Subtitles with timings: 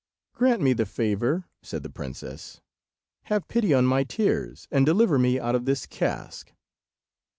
[0.33, 2.59] "Grant me the favour," said the princess;
[3.25, 6.53] "have pity on my tears, and deliver me out of this cask."